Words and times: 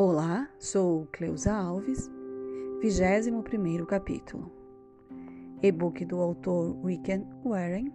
Olá, 0.00 0.48
sou 0.60 1.08
Cleusa 1.10 1.52
Alves, 1.52 2.08
21 2.80 3.84
capítulo. 3.84 4.48
E-book 5.60 6.04
do 6.04 6.20
autor 6.20 6.76
Rick 6.86 7.20
Warren. 7.44 7.92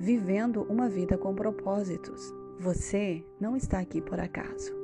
Vivendo 0.00 0.64
uma 0.64 0.88
vida 0.88 1.16
com 1.16 1.32
propósitos. 1.32 2.20
Você 2.58 3.24
não 3.38 3.56
está 3.56 3.78
aqui 3.78 4.00
por 4.00 4.18
acaso. 4.18 4.74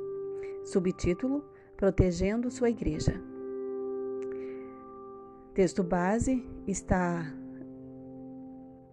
Subtítulo: 0.63 1.43
Protegendo 1.75 2.49
sua 2.49 2.69
igreja. 2.69 3.21
Texto 5.53 5.83
base 5.83 6.41
está 6.65 7.35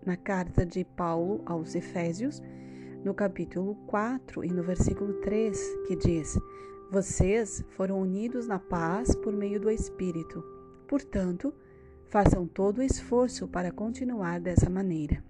na 0.04 0.16
carta 0.16 0.66
de 0.66 0.84
Paulo 0.84 1.42
aos 1.46 1.76
Efésios, 1.76 2.42
no 3.04 3.14
capítulo 3.14 3.76
4 3.86 4.44
e 4.44 4.48
no 4.48 4.64
versículo 4.64 5.12
3, 5.20 5.56
que 5.86 5.94
diz: 5.94 6.36
vocês 6.90 7.62
foram 7.70 8.00
unidos 8.00 8.46
na 8.46 8.58
paz 8.58 9.14
por 9.14 9.32
meio 9.32 9.60
do 9.60 9.70
Espírito. 9.70 10.42
Portanto, 10.86 11.52
façam 12.08 12.46
todo 12.46 12.78
o 12.78 12.82
esforço 12.82 13.46
para 13.46 13.70
continuar 13.70 14.40
dessa 14.40 14.70
maneira. 14.70 15.22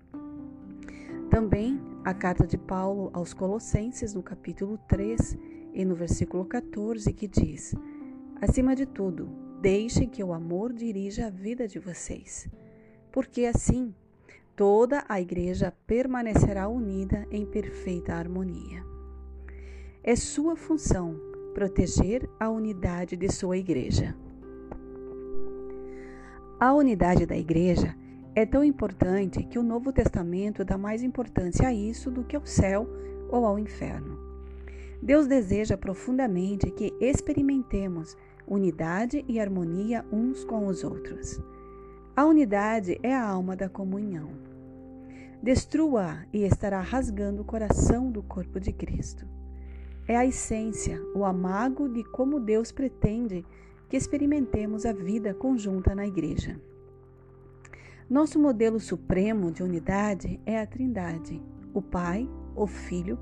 Também 1.29 1.81
a 2.05 2.15
carta 2.15 2.47
de 2.47 2.57
Paulo 2.57 3.11
aos 3.13 3.35
Colossenses, 3.35 4.15
no 4.15 4.23
capítulo 4.23 4.79
3 4.89 5.37
e 5.75 5.85
no 5.85 5.97
versículo 5.97 6.45
14, 6.45 7.13
que 7.13 7.27
diz: 7.27 7.75
Acima 8.41 8.77
de 8.77 8.87
tudo, 8.87 9.29
deixem 9.61 10.09
que 10.09 10.23
o 10.23 10.33
amor 10.33 10.73
dirija 10.73 11.27
a 11.27 11.31
vida 11.31 11.67
de 11.67 11.81
vocês, 11.81 12.49
porque 13.11 13.47
assim 13.47 13.93
toda 14.55 15.05
a 15.09 15.21
igreja 15.21 15.73
permanecerá 15.89 16.69
unida 16.69 17.27
em 17.33 17.45
perfeita 17.45 18.15
harmonia. 18.15 18.85
É 20.05 20.15
sua 20.15 20.57
função 20.57 21.28
proteger 21.55 22.29
a 22.39 22.49
unidade 22.49 23.17
de 23.17 23.33
sua 23.33 23.57
igreja. 23.57 24.15
A 26.61 26.73
unidade 26.73 27.25
da 27.27 27.37
igreja 27.37 27.95
é 28.35 28.45
tão 28.45 28.63
importante 28.65 29.43
que 29.45 29.59
o 29.59 29.63
Novo 29.63 29.93
Testamento 29.93 30.65
dá 30.65 30.77
mais 30.77 31.03
importância 31.03 31.69
a 31.69 31.75
isso 31.75 32.11
do 32.11 32.25
que 32.25 32.37
ao 32.37 32.47
céu 32.47 32.87
ou 33.31 33.45
ao 33.45 33.59
inferno. 33.59 34.19
Deus 35.03 35.27
deseja 35.27 35.77
profundamente 35.77 36.71
que 36.71 36.93
experimentemos 37.01 38.17
unidade 38.47 39.25
e 39.29 39.39
harmonia 39.39 40.05
uns 40.13 40.45
com 40.45 40.67
os 40.67 40.83
outros. 40.83 41.41
A 42.17 42.25
unidade 42.25 42.99
é 43.03 43.15
a 43.15 43.25
alma 43.25 43.55
da 43.55 43.69
comunhão. 43.69 44.31
Destrua 45.41 46.25
e 46.33 46.43
estará 46.43 46.81
rasgando 46.81 47.43
o 47.43 47.45
coração 47.45 48.11
do 48.11 48.23
corpo 48.23 48.59
de 48.59 48.73
Cristo 48.73 49.39
é 50.09 50.17
a 50.17 50.25
essência, 50.25 50.99
o 51.15 51.23
amago 51.23 51.87
de 51.87 52.03
como 52.03 52.41
Deus 52.41 52.73
pretende 52.73 53.45
que 53.91 53.97
experimentemos 53.97 54.87
a 54.87 54.93
vida 54.93 55.35
conjunta 55.35 55.95
na 55.95 56.07
Igreja. 56.07 56.59
Nosso 58.09 58.39
modelo 58.39 58.81
supremo 58.81 59.53
de 59.53 59.63
unidade 59.63 60.41
é 60.47 60.59
a 60.59 60.67
Trindade. 60.67 61.43
O 61.75 61.83
Pai, 61.83 62.27
o 62.57 62.67
Filho 62.67 63.19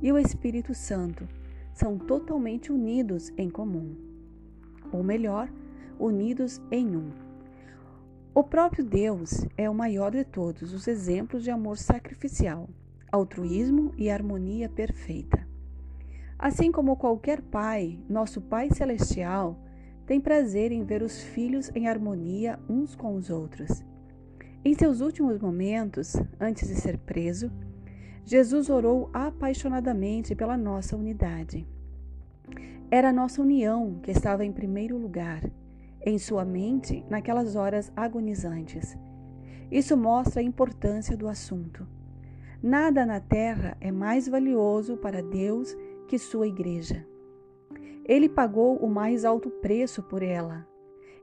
e 0.00 0.12
o 0.12 0.18
Espírito 0.18 0.72
Santo 0.74 1.28
são 1.74 1.98
totalmente 1.98 2.70
unidos 2.70 3.32
em 3.36 3.50
comum. 3.50 3.96
Ou 4.92 5.02
melhor, 5.02 5.52
unidos 5.98 6.62
em 6.70 6.96
um. 6.96 7.10
O 8.32 8.44
próprio 8.44 8.84
Deus 8.84 9.44
é 9.56 9.68
o 9.68 9.74
maior 9.74 10.12
de 10.12 10.24
todos 10.24 10.72
os 10.72 10.86
exemplos 10.86 11.42
de 11.42 11.50
amor 11.50 11.76
sacrificial, 11.76 12.70
altruísmo 13.10 13.92
e 13.96 14.08
harmonia 14.08 14.68
perfeita. 14.68 15.51
Assim 16.42 16.72
como 16.72 16.96
qualquer 16.96 17.40
pai, 17.40 18.00
nosso 18.08 18.40
Pai 18.40 18.68
Celestial 18.68 19.56
tem 20.04 20.20
prazer 20.20 20.72
em 20.72 20.82
ver 20.82 21.00
os 21.00 21.22
filhos 21.22 21.70
em 21.72 21.86
harmonia 21.86 22.58
uns 22.68 22.96
com 22.96 23.14
os 23.14 23.30
outros. 23.30 23.84
Em 24.64 24.74
seus 24.74 25.00
últimos 25.00 25.38
momentos, 25.38 26.16
antes 26.40 26.66
de 26.66 26.74
ser 26.74 26.98
preso, 26.98 27.48
Jesus 28.24 28.68
orou 28.68 29.08
apaixonadamente 29.12 30.34
pela 30.34 30.56
nossa 30.56 30.96
unidade. 30.96 31.64
Era 32.90 33.10
a 33.10 33.12
nossa 33.12 33.40
união 33.40 34.00
que 34.02 34.10
estava 34.10 34.44
em 34.44 34.50
primeiro 34.50 34.98
lugar, 34.98 35.48
em 36.04 36.18
sua 36.18 36.44
mente, 36.44 37.04
naquelas 37.08 37.54
horas 37.54 37.92
agonizantes. 37.94 38.98
Isso 39.70 39.96
mostra 39.96 40.40
a 40.40 40.44
importância 40.44 41.16
do 41.16 41.28
assunto. 41.28 41.86
Nada 42.60 43.06
na 43.06 43.20
terra 43.20 43.76
é 43.80 43.92
mais 43.92 44.26
valioso 44.26 44.96
para 44.96 45.22
Deus 45.22 45.76
que 46.12 46.18
sua 46.18 46.46
igreja. 46.46 47.06
Ele 48.04 48.28
pagou 48.28 48.76
o 48.76 48.86
mais 48.86 49.24
alto 49.24 49.48
preço 49.48 50.02
por 50.02 50.22
ela 50.22 50.68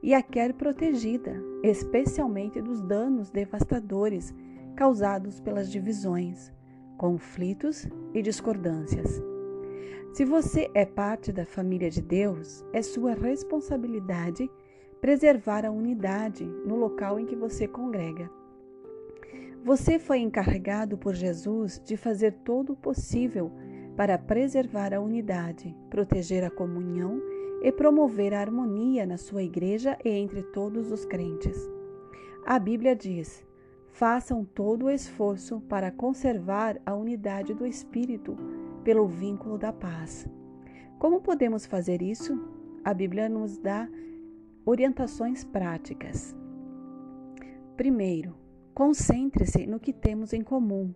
e 0.02 0.16
a 0.16 0.24
quer 0.24 0.52
protegida, 0.54 1.40
especialmente 1.62 2.60
dos 2.60 2.82
danos 2.82 3.30
devastadores 3.30 4.34
causados 4.76 5.40
pelas 5.40 5.72
divisões, 5.72 6.52
conflitos 6.98 7.88
e 8.16 8.22
discordâncias. 8.24 9.22
Se 10.12 10.26
você 10.26 10.72
é 10.74 10.88
parte 10.88 11.32
da 11.32 11.46
família 11.46 11.92
de 11.92 12.02
Deus, 12.02 12.66
é 12.74 12.82
sua 12.82 13.14
responsabilidade 13.14 14.50
preservar 15.00 15.68
a 15.68 15.72
unidade 15.72 16.46
no 16.66 16.76
local 16.76 17.20
em 17.20 17.28
que 17.28 17.36
você 17.36 17.68
congrega. 17.68 18.28
Você 19.64 20.00
foi 20.00 20.18
encarregado 20.18 20.98
por 20.98 21.14
Jesus 21.14 21.80
de 21.86 21.96
fazer 21.96 22.32
todo 22.44 22.74
o 22.74 22.76
possível 22.76 23.52
para 24.00 24.18
preservar 24.18 24.94
a 24.94 25.02
unidade, 25.02 25.76
proteger 25.90 26.42
a 26.46 26.50
comunhão 26.50 27.22
e 27.62 27.70
promover 27.70 28.34
a 28.34 28.40
harmonia 28.40 29.06
na 29.06 29.18
sua 29.18 29.44
igreja 29.44 30.00
e 30.06 30.08
entre 30.08 30.42
todos 30.42 30.90
os 30.90 31.04
crentes. 31.04 31.70
A 32.46 32.58
Bíblia 32.58 32.96
diz: 32.96 33.46
façam 33.90 34.46
todo 34.46 34.86
o 34.86 34.90
esforço 34.90 35.60
para 35.68 35.92
conservar 35.92 36.80
a 36.86 36.96
unidade 36.96 37.54
do 37.54 37.66
Espírito 37.66 38.38
pelo 38.86 39.06
vínculo 39.06 39.58
da 39.58 39.74
paz. 39.74 40.26
Como 40.98 41.20
podemos 41.20 41.66
fazer 41.66 42.02
isso? 42.02 42.42
A 42.86 42.94
Bíblia 42.94 43.28
nos 43.28 43.58
dá 43.58 43.86
orientações 44.66 45.44
práticas. 45.44 46.34
Primeiro, 47.76 48.34
concentre-se 48.74 49.68
no 49.68 49.78
que 49.78 49.92
temos 49.92 50.32
em 50.32 50.42
comum, 50.42 50.96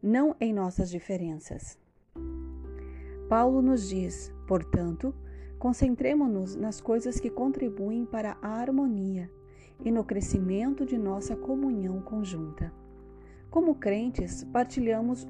não 0.00 0.36
em 0.40 0.52
nossas 0.52 0.88
diferenças. 0.88 1.82
Paulo 3.28 3.62
nos 3.62 3.88
diz, 3.88 4.32
portanto, 4.46 5.14
concentremos-nos 5.58 6.54
nas 6.54 6.80
coisas 6.80 7.18
que 7.18 7.30
contribuem 7.30 8.04
para 8.04 8.36
a 8.42 8.48
harmonia 8.48 9.30
e 9.82 9.90
no 9.90 10.04
crescimento 10.04 10.84
de 10.84 10.98
nossa 10.98 11.34
comunhão 11.34 12.02
conjunta. 12.02 12.70
Como 13.50 13.74
crentes, 13.76 14.44
partilhamos 14.44 15.26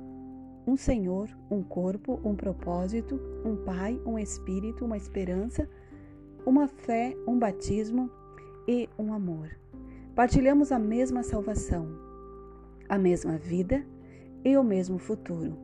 um 0.66 0.76
Senhor, 0.76 1.28
um 1.48 1.62
corpo, 1.62 2.20
um 2.24 2.34
propósito, 2.34 3.20
um 3.44 3.56
Pai, 3.64 4.00
um 4.04 4.18
Espírito, 4.18 4.84
uma 4.84 4.96
esperança, 4.96 5.68
uma 6.44 6.66
fé, 6.66 7.16
um 7.28 7.38
batismo 7.38 8.10
e 8.66 8.88
um 8.98 9.14
amor. 9.14 9.50
Partilhamos 10.16 10.72
a 10.72 10.80
mesma 10.80 11.22
salvação, 11.22 11.86
a 12.88 12.98
mesma 12.98 13.38
vida 13.38 13.86
e 14.44 14.56
o 14.56 14.64
mesmo 14.64 14.98
futuro 14.98 15.63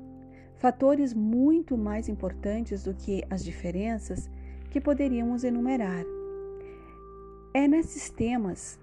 fatores 0.60 1.14
muito 1.14 1.76
mais 1.76 2.06
importantes 2.06 2.82
do 2.82 2.92
que 2.92 3.24
as 3.30 3.42
diferenças 3.42 4.28
que 4.68 4.78
poderíamos 4.78 5.42
enumerar. 5.42 6.04
É 7.54 7.66
nesses 7.66 8.10
temas 8.10 8.78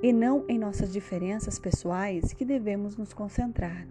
e 0.00 0.12
não 0.12 0.44
em 0.48 0.56
nossas 0.56 0.92
diferenças 0.92 1.58
pessoais 1.58 2.32
que 2.32 2.44
devemos 2.44 2.96
nos 2.96 3.12
concentrar. 3.12 3.84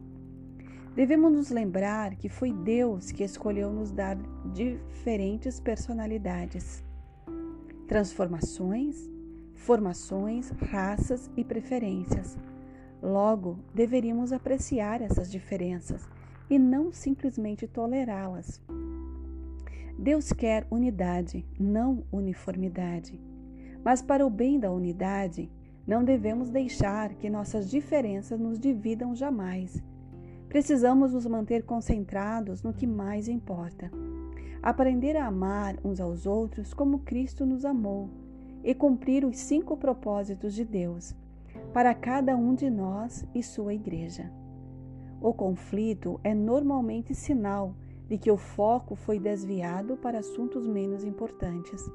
Devemos 0.95 1.33
nos 1.33 1.49
lembrar 1.49 2.15
que 2.15 2.29
foi 2.29 2.53
Deus 2.53 3.11
que 3.11 3.25
escolheu 3.25 3.73
nos 3.73 3.91
dar 3.91 4.17
diferentes 4.53 5.59
personalidades, 5.59 6.81
transformações, 7.89 9.09
formações, 9.53 10.49
raças 10.71 11.29
e 11.35 11.43
preferências. 11.43 12.37
Logo, 13.03 13.59
deveríamos 13.75 14.31
apreciar 14.31 15.01
essas 15.01 15.29
diferenças 15.29 16.07
e 16.51 16.59
não 16.59 16.91
simplesmente 16.91 17.65
tolerá-las. 17.65 18.61
Deus 19.97 20.33
quer 20.33 20.67
unidade, 20.69 21.45
não 21.57 22.03
uniformidade. 22.11 23.17
Mas 23.81 24.01
para 24.01 24.27
o 24.27 24.29
bem 24.29 24.59
da 24.59 24.69
unidade, 24.69 25.49
não 25.87 26.03
devemos 26.03 26.49
deixar 26.49 27.13
que 27.15 27.29
nossas 27.29 27.71
diferenças 27.71 28.37
nos 28.37 28.59
dividam 28.59 29.15
jamais. 29.15 29.81
Precisamos 30.49 31.13
nos 31.13 31.25
manter 31.25 31.63
concentrados 31.63 32.61
no 32.61 32.73
que 32.73 32.85
mais 32.85 33.29
importa. 33.29 33.89
Aprender 34.61 35.15
a 35.15 35.27
amar 35.27 35.77
uns 35.85 36.01
aos 36.01 36.25
outros 36.25 36.73
como 36.73 36.99
Cristo 36.99 37.45
nos 37.45 37.63
amou 37.63 38.09
e 38.61 38.75
cumprir 38.75 39.23
os 39.23 39.37
cinco 39.37 39.77
propósitos 39.77 40.53
de 40.53 40.65
Deus 40.65 41.15
para 41.71 41.95
cada 41.95 42.35
um 42.35 42.53
de 42.53 42.69
nós 42.69 43.25
e 43.33 43.41
sua 43.41 43.73
igreja. 43.73 44.29
O 45.21 45.35
conflito 45.35 46.19
é 46.23 46.33
normalmente 46.33 47.13
sinal 47.13 47.75
de 48.07 48.17
que 48.17 48.31
o 48.31 48.37
foco 48.37 48.95
foi 48.95 49.19
desviado 49.19 49.95
para 49.95 50.17
assuntos 50.17 50.65
menos 50.65 51.03
importantes. 51.03 51.87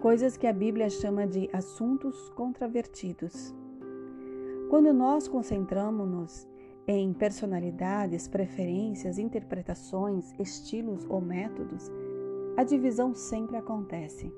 Coisas 0.00 0.38
que 0.38 0.46
a 0.46 0.54
Bíblia 0.54 0.88
chama 0.88 1.26
de 1.26 1.50
assuntos 1.52 2.30
controvertidos. 2.30 3.54
Quando 4.70 4.90
nós 4.94 5.28
concentramos-nos 5.28 6.48
em 6.86 7.12
personalidades, 7.12 8.26
preferências, 8.26 9.18
interpretações, 9.18 10.32
estilos 10.38 11.04
ou 11.10 11.20
métodos, 11.20 11.90
a 12.56 12.64
divisão 12.64 13.14
sempre 13.14 13.58
acontece. 13.58 14.32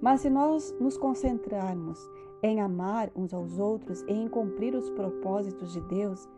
Mas 0.00 0.22
se 0.22 0.30
nós 0.30 0.74
nos 0.80 0.96
concentrarmos 0.96 2.00
em 2.42 2.60
amar 2.60 3.12
uns 3.14 3.32
aos 3.32 3.58
outros 3.60 4.02
e 4.08 4.12
em 4.12 4.28
cumprir 4.28 4.74
os 4.74 4.90
propósitos 4.90 5.72
de 5.72 5.80
Deus, 5.82 6.28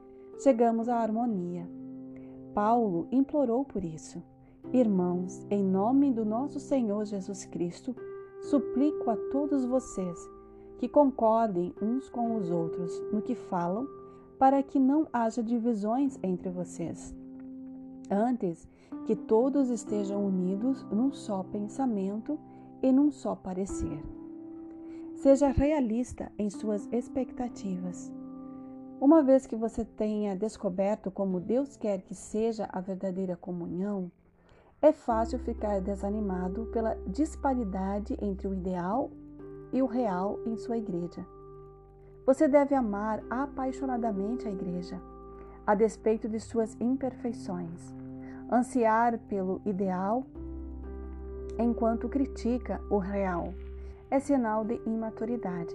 chegamos 0.43 0.89
à 0.89 0.97
harmonia. 0.97 1.69
Paulo 2.55 3.07
implorou 3.13 3.65
por 3.65 3.85
isso. 3.85 4.23
Irmãos, 4.73 5.47
em 5.51 5.63
nome 5.63 6.13
do 6.13 6.25
nosso 6.25 6.59
Senhor 6.59 7.05
Jesus 7.05 7.45
Cristo, 7.45 7.95
suplico 8.43 9.11
a 9.11 9.17
todos 9.31 9.65
vocês 9.65 10.19
que 10.79 10.89
concordem 10.89 11.75
uns 11.81 12.09
com 12.09 12.37
os 12.37 12.51
outros 12.51 12.91
no 13.13 13.21
que 13.21 13.35
falam, 13.35 13.87
para 14.39 14.63
que 14.63 14.79
não 14.79 15.07
haja 15.13 15.43
divisões 15.43 16.19
entre 16.23 16.49
vocês. 16.49 17.15
Antes, 18.11 18.67
que 19.05 19.15
todos 19.15 19.69
estejam 19.69 20.25
unidos 20.25 20.83
num 20.91 21.13
só 21.13 21.43
pensamento 21.43 22.39
e 22.83 22.91
num 22.91 23.11
só 23.11 23.35
parecer. 23.35 24.03
Seja 25.17 25.49
realista 25.49 26.33
em 26.39 26.49
suas 26.49 26.89
expectativas. 26.91 28.11
Uma 29.01 29.23
vez 29.23 29.47
que 29.47 29.57
você 29.57 29.83
tenha 29.83 30.37
descoberto 30.37 31.11
como 31.11 31.41
Deus 31.41 31.75
quer 31.75 32.03
que 32.03 32.15
seja 32.15 32.69
a 32.71 32.83
verdadeira 32.83 33.35
comunhão, 33.35 34.13
é 34.83 34.93
fácil 34.93 35.39
ficar 35.39 35.81
desanimado 35.81 36.67
pela 36.67 36.95
disparidade 37.07 38.15
entre 38.21 38.47
o 38.47 38.53
ideal 38.53 39.11
e 39.73 39.81
o 39.81 39.87
real 39.87 40.39
em 40.45 40.55
sua 40.59 40.77
igreja. 40.77 41.27
Você 42.27 42.47
deve 42.47 42.75
amar 42.75 43.23
apaixonadamente 43.31 44.47
a 44.47 44.51
igreja, 44.51 45.01
a 45.67 45.75
despeito 45.75 46.29
de 46.29 46.39
suas 46.39 46.77
imperfeições, 46.79 47.95
ansiar 48.53 49.19
pelo 49.21 49.63
ideal 49.65 50.27
enquanto 51.59 52.07
critica 52.07 52.79
o 52.91 52.99
real. 52.99 53.55
É 54.11 54.21
sinal 54.21 54.63
de 54.63 54.79
imaturidade. 54.85 55.75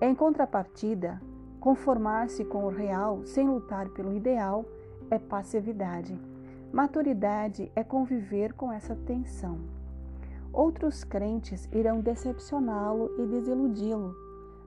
Em 0.00 0.14
contrapartida, 0.14 1.20
conformar-se 1.64 2.44
com 2.44 2.66
o 2.66 2.68
real 2.68 3.24
sem 3.24 3.48
lutar 3.48 3.88
pelo 3.88 4.12
ideal 4.12 4.66
é 5.10 5.18
passividade. 5.18 6.14
Maturidade 6.70 7.72
é 7.74 7.82
conviver 7.82 8.52
com 8.52 8.70
essa 8.70 8.94
tensão. 8.94 9.60
Outros 10.52 11.04
crentes 11.04 11.66
irão 11.72 12.02
decepcioná-lo 12.02 13.10
e 13.18 13.26
desiludi-lo, 13.26 14.14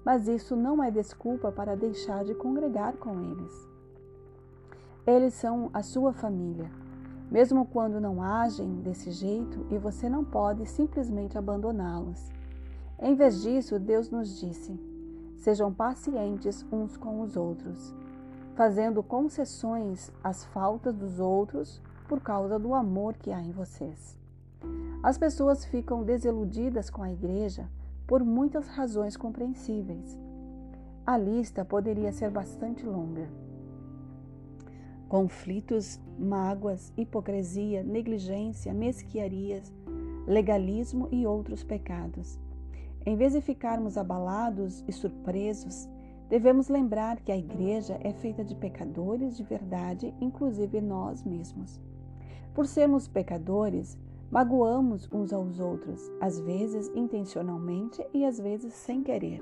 mas 0.03 0.27
isso 0.27 0.55
não 0.55 0.83
é 0.83 0.89
desculpa 0.89 1.51
para 1.51 1.77
deixar 1.77 2.25
de 2.25 2.33
congregar 2.33 2.93
com 2.93 3.21
eles. 3.21 3.69
Eles 5.05 5.35
são 5.35 5.69
a 5.71 5.83
sua 5.83 6.11
família 6.11 6.67
mesmo 7.29 7.65
quando 7.65 7.99
não 7.99 8.23
agem 8.23 8.75
desse 8.81 9.11
jeito 9.11 9.67
e 9.69 9.77
você 9.77 10.07
não 10.09 10.23
pode 10.23 10.65
simplesmente 10.65 11.37
abandoná-los. 11.37 12.31
Em 12.97 13.13
vez 13.15 13.41
disso, 13.41 13.77
Deus 13.77 14.09
nos 14.09 14.39
disse: 14.39 14.96
sejam 15.37 15.73
pacientes 15.73 16.65
uns 16.71 16.97
com 16.97 17.21
os 17.21 17.35
outros, 17.35 17.95
fazendo 18.55 19.01
concessões 19.01 20.11
às 20.23 20.45
faltas 20.45 20.95
dos 20.95 21.19
outros 21.19 21.81
por 22.07 22.21
causa 22.21 22.59
do 22.59 22.73
amor 22.73 23.15
que 23.15 23.31
há 23.31 23.41
em 23.41 23.51
vocês. 23.51 24.17
As 25.01 25.17
pessoas 25.17 25.65
ficam 25.65 26.03
desiludidas 26.03 26.89
com 26.89 27.03
a 27.03 27.11
igreja 27.11 27.69
por 28.05 28.23
muitas 28.23 28.67
razões 28.67 29.15
compreensíveis. 29.15 30.19
A 31.05 31.17
lista 31.17 31.63
poderia 31.63 32.11
ser 32.11 32.29
bastante 32.29 32.85
longa 32.85 33.29
conflitos, 35.07 35.99
mágoas, 36.19 36.91
hipocrisia, 36.97 37.83
negligência, 37.83 38.73
mesquiarias, 38.73 39.73
legalismo 40.27 41.07
e 41.11 41.25
outros 41.25 41.63
pecados. 41.63 42.39
Em 43.07 43.15
vez 43.15 43.31
de 43.31 43.39
ficarmos 43.39 43.97
abalados 43.97 44.83
e 44.85 44.91
surpresos, 44.91 45.87
devemos 46.27 46.67
lembrar 46.67 47.21
que 47.21 47.31
a 47.31 47.37
igreja 47.37 47.97
é 48.03 48.11
feita 48.11 48.43
de 48.43 48.53
pecadores 48.53 49.37
de 49.37 49.43
verdade, 49.43 50.13
inclusive 50.19 50.81
nós 50.81 51.23
mesmos. 51.23 51.79
Por 52.53 52.67
sermos 52.67 53.07
pecadores, 53.07 53.97
magoamos 54.29 55.07
uns 55.13 55.31
aos 55.31 55.61
outros, 55.61 56.11
às 56.19 56.37
vezes 56.41 56.91
intencionalmente 56.93 58.05
e 58.13 58.25
às 58.25 58.37
vezes 58.37 58.73
sem 58.73 59.01
querer. 59.01 59.41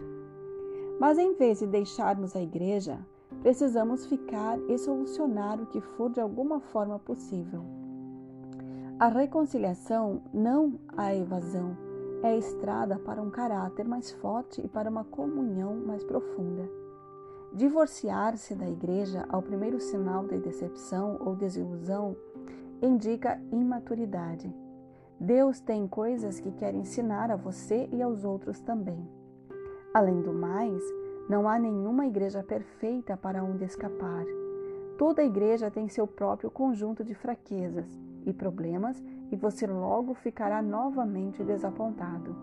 Mas 1.00 1.18
em 1.18 1.34
vez 1.34 1.60
de 1.60 1.66
deixarmos 1.66 2.36
a 2.36 2.42
igreja, 2.42 3.00
Precisamos 3.42 4.06
ficar 4.06 4.58
e 4.70 4.78
solucionar 4.78 5.62
o 5.62 5.66
que 5.68 5.80
for 5.80 6.10
de 6.10 6.20
alguma 6.20 6.60
forma 6.60 6.98
possível. 6.98 7.64
A 9.00 9.08
reconciliação, 9.08 10.22
não 10.34 10.80
a 10.96 11.14
evasão, 11.14 11.78
é 12.26 12.30
a 12.30 12.38
estrada 12.38 12.98
para 12.98 13.22
um 13.22 13.30
caráter 13.30 13.88
mais 13.88 14.12
forte 14.14 14.60
e 14.60 14.68
para 14.68 14.90
uma 14.90 15.04
comunhão 15.04 15.76
mais 15.76 16.04
profunda. 16.04 16.68
Divorciar-se 17.54 18.56
da 18.56 18.68
igreja 18.68 19.26
ao 19.30 19.44
primeiro 19.44 19.80
sinal 19.80 20.26
de 20.26 20.40
decepção 20.40 21.18
ou 21.24 21.36
desilusão 21.36 22.16
indica 22.82 23.40
imaturidade. 23.52 24.52
Deus 25.20 25.60
tem 25.60 25.88
coisas 25.88 26.40
que 26.40 26.52
quer 26.52 26.74
ensinar 26.74 27.30
a 27.30 27.36
você 27.36 27.88
e 27.94 28.02
aos 28.02 28.26
outros 28.26 28.60
também. 28.60 29.08
Além 29.94 30.22
do 30.24 30.34
mais, 30.34 30.82
não 31.30 31.48
há 31.48 31.60
nenhuma 31.60 32.08
igreja 32.08 32.42
perfeita 32.42 33.16
para 33.16 33.44
onde 33.44 33.66
escapar. 33.66 34.26
Toda 34.98 35.24
igreja 35.24 35.70
tem 35.70 35.88
seu 35.88 36.08
próprio 36.08 36.50
conjunto 36.50 37.04
de 37.04 37.14
fraquezas 37.14 37.88
e 38.26 38.34
problemas 38.34 39.02
e 39.32 39.36
você 39.36 39.66
logo 39.68 40.14
ficará 40.14 40.62
novamente 40.62 41.44
desapontado. 41.44 42.36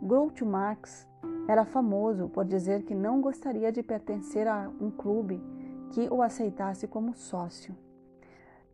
Groucho 0.00 0.44
Marx 0.44 1.06
era 1.48 1.64
famoso 1.64 2.28
por 2.28 2.44
dizer 2.44 2.82
que 2.82 2.94
não 2.94 3.20
gostaria 3.20 3.72
de 3.72 3.82
pertencer 3.82 4.46
a 4.46 4.70
um 4.80 4.90
clube 4.90 5.42
que 5.90 6.08
o 6.08 6.22
aceitasse 6.22 6.86
como 6.86 7.14
sócio. 7.14 7.74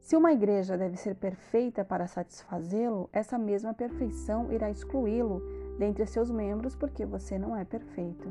Se 0.01 0.17
uma 0.17 0.33
igreja 0.33 0.77
deve 0.77 0.97
ser 0.97 1.15
perfeita 1.15 1.85
para 1.85 2.09
satisfazê-lo, 2.09 3.09
essa 3.13 3.39
mesma 3.39 3.73
perfeição 3.73 4.53
irá 4.53 4.69
excluí-lo 4.69 5.41
dentre 5.79 6.07
seus 6.07 6.31
membros 6.31 6.75
porque 6.75 7.07
você 7.07 7.39
não 7.39 7.57
é 7.57 7.65
perfeito. 7.65 8.29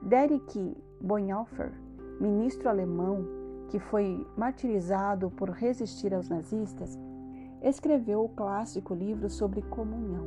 Derek 0.00 0.76
Bonhoeffer, 1.00 1.72
ministro 2.18 2.68
alemão 2.70 3.39
que 3.70 3.78
foi 3.78 4.26
martirizado 4.36 5.30
por 5.30 5.48
resistir 5.50 6.12
aos 6.12 6.28
nazistas, 6.28 6.98
escreveu 7.62 8.24
o 8.24 8.28
clássico 8.28 8.92
livro 8.92 9.30
sobre 9.30 9.62
comunhão, 9.62 10.26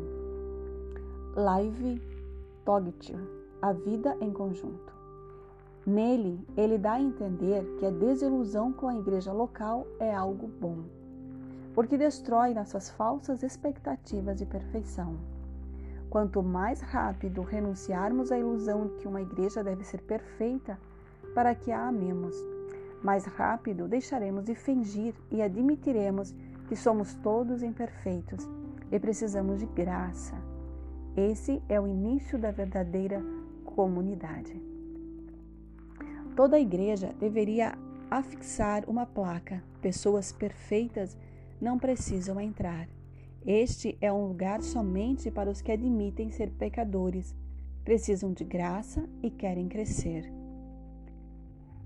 Live 1.35 2.01
Togtir, 2.63 3.19
A 3.61 3.73
Vida 3.73 4.15
em 4.21 4.31
Conjunto. 4.31 4.93
Nele, 5.85 6.39
ele 6.55 6.77
dá 6.77 6.93
a 6.93 7.01
entender 7.01 7.65
que 7.77 7.85
a 7.85 7.91
desilusão 7.91 8.71
com 8.71 8.87
a 8.87 8.95
igreja 8.95 9.33
local 9.33 9.85
é 9.99 10.15
algo 10.15 10.47
bom, 10.47 10.85
porque 11.73 11.97
destrói 11.97 12.53
nossas 12.53 12.89
falsas 12.91 13.43
expectativas 13.43 14.37
de 14.37 14.45
perfeição. 14.45 15.17
Quanto 16.09 16.41
mais 16.41 16.79
rápido 16.79 17.41
renunciarmos 17.41 18.31
à 18.31 18.39
ilusão 18.39 18.87
de 18.87 18.95
que 18.99 19.07
uma 19.07 19.21
igreja 19.21 19.61
deve 19.61 19.83
ser 19.83 20.01
perfeita 20.03 20.79
para 21.33 21.53
que 21.53 21.71
a 21.71 21.87
amemos, 21.87 22.35
mais 23.03 23.25
rápido 23.25 23.87
deixaremos 23.87 24.45
de 24.45 24.55
fingir 24.55 25.13
e 25.29 25.41
admitiremos 25.41 26.33
que 26.67 26.75
somos 26.75 27.13
todos 27.15 27.61
imperfeitos 27.61 28.47
e 28.91 28.99
precisamos 28.99 29.59
de 29.59 29.65
graça. 29.65 30.35
Esse 31.15 31.61
é 31.67 31.79
o 31.79 31.87
início 31.87 32.39
da 32.39 32.51
verdadeira 32.51 33.21
comunidade. 33.65 34.59
Toda 36.35 36.59
igreja 36.59 37.13
deveria 37.19 37.77
afixar 38.09 38.83
uma 38.87 39.05
placa: 39.05 39.63
pessoas 39.81 40.31
perfeitas 40.31 41.17
não 41.61 41.77
precisam 41.77 42.39
entrar. 42.39 42.87
Este 43.45 43.97
é 43.99 44.11
um 44.11 44.27
lugar 44.27 44.61
somente 44.61 45.29
para 45.29 45.49
os 45.49 45.61
que 45.61 45.71
admitem 45.71 46.31
ser 46.31 46.49
pecadores, 46.51 47.35
precisam 47.83 48.31
de 48.31 48.43
graça 48.43 49.07
e 49.21 49.29
querem 49.29 49.67
crescer. 49.67 50.42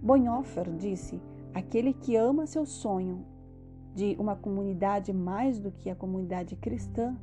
Bonhoeffer 0.01 0.69
disse: 0.75 1.21
aquele 1.53 1.93
que 1.93 2.15
ama 2.15 2.45
seu 2.45 2.65
sonho 2.65 3.25
de 3.95 4.15
uma 4.19 4.35
comunidade 4.35 5.11
mais 5.11 5.59
do 5.59 5.71
que 5.71 5.89
a 5.89 5.95
comunidade 5.95 6.55
cristã, 6.55 7.15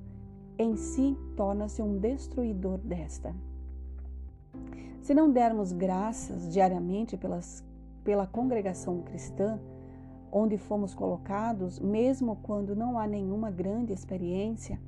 em 0.58 0.76
si 0.76 1.16
torna-se 1.36 1.80
um 1.80 1.98
destruidor 1.98 2.78
desta. 2.78 3.34
Se 5.00 5.14
não 5.14 5.30
dermos 5.30 5.72
graças 5.72 6.52
diariamente 6.52 7.16
pelas, 7.16 7.64
pela 8.02 8.26
congregação 8.26 9.02
cristã, 9.02 9.60
onde 10.32 10.58
fomos 10.58 10.94
colocados, 10.94 11.78
mesmo 11.78 12.36
quando 12.42 12.74
não 12.74 12.98
há 12.98 13.06
nenhuma 13.06 13.50
grande 13.52 13.92
experiência, 13.92 14.80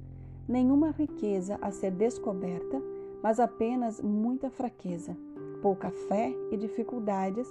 nenhuma 0.48 0.90
riqueza 0.90 1.56
a 1.62 1.70
ser 1.70 1.92
descoberta, 1.92 2.82
mas 3.22 3.38
apenas 3.38 4.00
muita 4.00 4.50
fraqueza, 4.50 5.16
pouca 5.62 5.90
fé 6.08 6.32
e 6.50 6.56
dificuldades, 6.56 7.48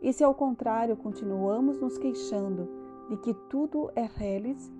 e 0.00 0.12
se 0.12 0.24
ao 0.24 0.34
contrário 0.34 0.96
continuamos 0.96 1.78
nos 1.78 1.98
queixando 1.98 2.68
de 3.08 3.16
que 3.18 3.34
tudo 3.48 3.90
é 3.94 4.08
reles 4.16 4.72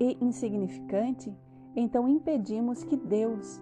e 0.00 0.16
insignificante, 0.20 1.32
então 1.76 2.08
impedimos 2.08 2.82
que 2.82 2.96
Deus 2.96 3.60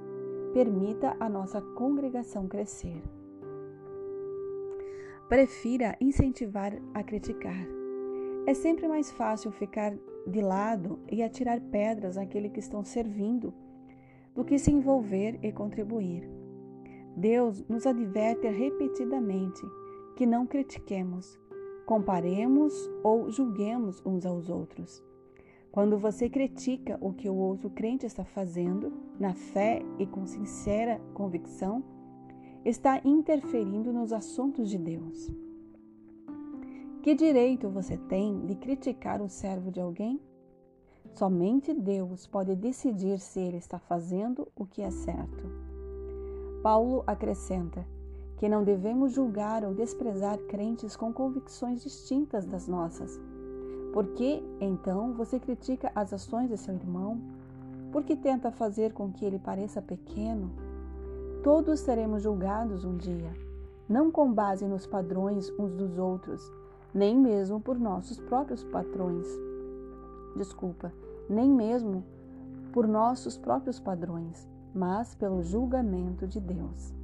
permita 0.53 1.17
a 1.21 1.29
nossa 1.29 1.61
congregação 1.61 2.49
crescer. 2.49 3.03
Prefira 5.29 5.97
incentivar 6.01 6.73
a 6.95 7.03
criticar. 7.03 7.67
É 8.47 8.55
sempre 8.55 8.89
mais 8.89 9.11
fácil 9.11 9.51
ficar 9.51 9.95
de 10.27 10.41
lado 10.41 10.99
e 11.11 11.23
atirar 11.23 11.61
pedras 11.61 12.17
àqueles 12.17 12.53
que 12.53 12.61
estão 12.61 12.83
servindo 12.83 13.53
do 14.35 14.45
que 14.45 14.59
se 14.59 14.71
envolver 14.71 15.39
e 15.43 15.53
contribuir. 15.53 16.27
Deus 17.17 17.63
nos 17.69 17.87
adverte 17.87 18.47
repetidamente 18.47 19.61
que 20.19 20.27
não 20.27 20.45
critiquemos, 20.45 21.39
comparemos 21.87 22.75
ou 23.05 23.31
julguemos 23.31 24.03
uns 24.05 24.27
aos 24.27 24.51
outros. 24.51 25.01
Quando 25.71 25.97
você 25.97 26.29
critica 26.29 26.99
o 27.01 27.13
que 27.13 27.29
o 27.29 27.37
outro 27.37 27.71
crente 27.71 28.05
está 28.05 28.25
fazendo, 28.25 28.93
na 29.17 29.33
fé 29.33 29.81
e 29.97 30.05
com 30.09 30.27
sincera 30.27 31.01
convicção, 31.15 31.85
está 32.65 33.01
interferindo 33.05 33.93
nos 33.93 34.13
assuntos 34.13 34.69
de 34.69 34.77
Deus. 34.77 35.31
Que 37.01 37.15
direito 37.15 37.71
você 37.71 37.97
tem 37.97 38.45
de 38.45 38.57
criticar 38.57 39.23
o 39.23 39.29
servo 39.29 39.71
de 39.71 39.81
alguém? 39.81 40.21
Somente 41.15 41.73
Deus 41.73 42.27
pode 42.27 42.57
decidir 42.57 43.21
se 43.21 43.39
ele 43.39 43.59
está 43.59 43.79
fazendo 43.79 44.49
o 44.57 44.67
que 44.67 44.83
é 44.83 44.91
certo. 44.91 45.45
Paulo 46.61 47.05
acrescenta 47.07 47.87
que 48.39 48.49
não 48.49 48.63
devemos 48.63 49.13
julgar 49.13 49.65
ou 49.65 49.75
desprezar 49.75 50.39
crentes 50.39 50.97
com 50.97 51.13
convicções 51.13 51.83
distintas 51.83 52.47
das 52.47 52.69
nossas. 52.69 53.21
Por 53.93 54.07
que, 54.09 54.43
então, 54.61 55.13
você 55.13 55.41
critica 55.41 55.91
as 55.95 56.13
ações 56.13 56.49
de 56.49 56.57
seu 56.57 56.75
irmão? 56.75 57.21
Por 57.91 58.05
que 58.05 58.15
tenta 58.15 58.53
fazer 58.53 58.93
com 58.93 59.11
que 59.11 59.25
ele 59.25 59.41
pareça 59.41 59.83
pequeno? 59.83 60.53
Todos 61.43 61.81
seremos 61.81 62.23
julgados 62.23 62.85
um 62.85 62.97
dia, 62.97 63.33
não 63.89 64.11
com 64.11 64.33
base 64.33 64.67
nos 64.67 64.87
padrões 64.87 65.51
uns 65.59 65.73
dos 65.73 65.99
outros, 65.99 66.41
nem 66.95 67.19
mesmo 67.19 67.61
por 67.61 67.77
nossos 67.79 68.21
próprios 68.21 68.63
patrões. 68.63 69.27
Desculpa, 70.37 70.93
nem 71.29 71.51
mesmo 71.51 72.05
por 72.73 72.87
nossos 72.87 73.37
próprios 73.37 73.81
padrões, 73.81 74.49
mas 74.73 75.15
pelo 75.15 75.43
julgamento 75.43 76.27
de 76.27 76.39
Deus. 76.39 76.98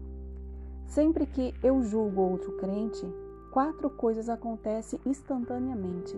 Sempre 0.95 1.27
que 1.27 1.53
eu 1.61 1.83
julgo 1.83 2.21
outro 2.21 2.53
crente, 2.53 3.05
quatro 3.51 3.91
coisas 3.91 4.29
acontecem 4.29 5.01
instantaneamente. 5.05 6.17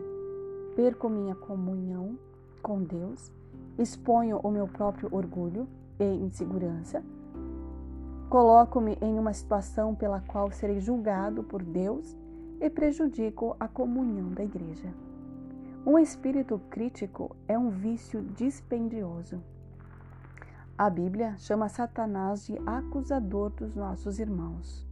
Perco 0.75 1.09
minha 1.09 1.35
comunhão 1.35 2.18
com 2.61 2.83
Deus, 2.83 3.33
exponho 3.78 4.38
o 4.42 4.50
meu 4.50 4.68
próprio 4.68 5.09
orgulho 5.11 5.66
e 5.99 6.04
insegurança, 6.04 7.02
coloco-me 8.28 8.99
em 9.00 9.18
uma 9.18 9.33
situação 9.33 9.95
pela 9.95 10.21
qual 10.21 10.52
serei 10.52 10.78
julgado 10.78 11.42
por 11.42 11.62
Deus 11.62 12.14
e 12.61 12.68
prejudico 12.68 13.56
a 13.59 13.66
comunhão 13.66 14.28
da 14.33 14.45
igreja. 14.45 14.92
Um 15.87 15.99
espírito 15.99 16.61
crítico 16.68 17.35
é 17.49 17.59
um 17.59 17.71
vício 17.71 18.21
dispendioso. 18.37 19.40
A 20.78 20.90
Bíblia 20.90 21.35
chama 21.38 21.71
Satanás 21.71 22.45
de 22.45 22.61
acusador 22.66 23.49
dos 23.49 23.75
nossos 23.75 24.18
irmãos. 24.18 24.87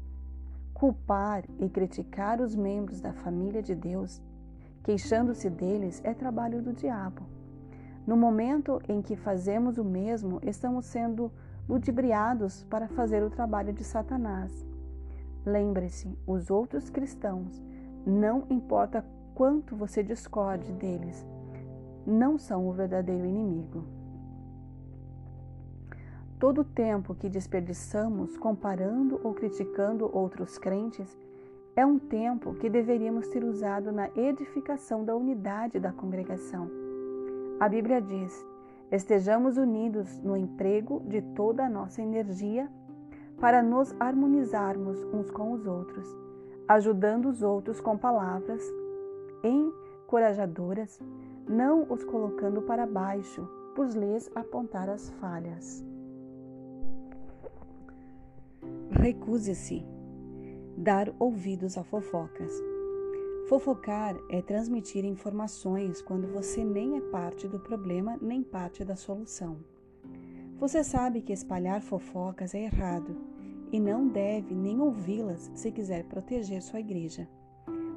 Culpar 0.73 1.45
e 1.59 1.69
criticar 1.69 2.41
os 2.41 2.55
membros 2.55 3.03
da 3.03 3.12
família 3.12 3.62
de 3.62 3.75
Deus, 3.75 4.23
queixando-se 4.83 5.50
deles, 5.50 6.00
é 6.03 6.14
trabalho 6.14 6.62
do 6.62 6.73
diabo. 6.73 7.26
No 8.07 8.17
momento 8.17 8.81
em 8.88 9.03
que 9.03 9.14
fazemos 9.14 9.76
o 9.76 9.85
mesmo, 9.85 10.41
estamos 10.43 10.87
sendo 10.87 11.31
ludibriados 11.69 12.64
para 12.71 12.88
fazer 12.88 13.23
o 13.23 13.29
trabalho 13.29 13.75
de 13.75 13.85
Satanás. 13.85 14.67
Lembre-se, 15.45 16.19
os 16.26 16.50
outros 16.50 16.88
cristãos, 16.88 17.62
não 18.07 18.47
importa 18.49 19.05
quanto 19.35 19.76
você 19.76 20.03
discorde 20.03 20.73
deles, 20.73 21.26
não 22.07 22.38
são 22.38 22.67
o 22.67 22.73
verdadeiro 22.73 23.26
inimigo. 23.26 23.85
Todo 26.45 26.61
o 26.61 26.65
tempo 26.65 27.15
que 27.15 27.27
desperdiçamos 27.27 28.37
comparando 28.37 29.19
ou 29.25 29.33
criticando 29.33 30.15
outros 30.15 30.59
crentes 30.59 31.17
é 31.75 31.87
um 31.87 31.99
tempo 31.99 32.53
que 32.57 32.69
deveríamos 32.69 33.27
ter 33.29 33.43
usado 33.43 33.91
na 33.91 34.11
edificação 34.15 35.07
da 35.07 35.17
unidade 35.17 35.81
da 35.81 35.91
congregação. 35.91 36.71
A 37.59 37.67
Bíblia 37.67 37.99
diz: 38.03 38.47
estejamos 38.93 39.57
unidos 39.57 40.21
no 40.21 40.37
emprego 40.37 41.03
de 41.07 41.23
toda 41.23 41.65
a 41.65 41.71
nossa 41.71 42.03
energia 42.03 42.71
para 43.41 43.63
nos 43.63 43.95
harmonizarmos 43.99 45.03
uns 45.15 45.31
com 45.31 45.53
os 45.53 45.67
outros, 45.67 46.15
ajudando 46.69 47.31
os 47.31 47.43
outros 47.43 47.81
com 47.81 47.97
palavras 47.97 48.63
encorajadoras, 49.43 51.01
não 51.49 51.87
os 51.89 52.05
colocando 52.05 52.61
para 52.61 52.85
baixo, 52.85 53.49
por 53.75 53.89
lhes 53.97 54.31
apontar 54.35 54.91
as 54.91 55.09
falhas. 55.09 55.94
Recuse-se 59.04 59.84
dar 60.78 61.14
ouvidos 61.18 61.76
a 61.76 61.84
fofocas. 61.84 62.50
Fofocar 63.50 64.16
é 64.30 64.40
transmitir 64.40 65.04
informações 65.04 66.00
quando 66.00 66.26
você 66.28 66.64
nem 66.64 66.96
é 66.96 67.00
parte 67.11 67.46
do 67.46 67.61
problema 67.61 68.16
nem 68.23 68.42
parte 68.42 68.82
da 68.82 68.96
solução. 68.96 69.58
Você 70.58 70.82
sabe 70.82 71.20
que 71.20 71.34
espalhar 71.34 71.82
fofocas 71.82 72.54
é 72.54 72.62
errado 72.62 73.14
e 73.70 73.78
não 73.78 74.08
deve 74.08 74.54
nem 74.54 74.80
ouvi-las 74.80 75.52
se 75.54 75.70
quiser 75.70 76.04
proteger 76.04 76.62
sua 76.62 76.80
igreja. 76.80 77.28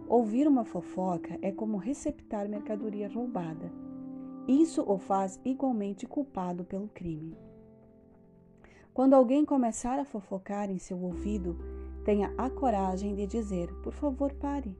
Ouvir 0.09 0.45
uma 0.45 0.65
fofoca 0.65 1.39
é 1.41 1.53
como 1.53 1.77
receptar 1.77 2.49
mercadoria 2.49 3.07
roubada. 3.07 3.71
Isso 4.45 4.83
o 4.85 4.97
faz 4.97 5.39
igualmente 5.45 6.05
culpado 6.05 6.65
pelo 6.65 6.89
crime. 6.89 7.46
Quando 8.97 9.13
alguém 9.13 9.45
começar 9.45 9.99
a 9.99 10.03
fofocar 10.03 10.71
em 10.71 10.79
seu 10.79 10.99
ouvido, 10.99 11.55
tenha 12.03 12.33
a 12.35 12.49
coragem 12.49 13.13
de 13.13 13.27
dizer: 13.27 13.71
Por 13.83 13.93
favor, 13.93 14.33
pare. 14.33 14.75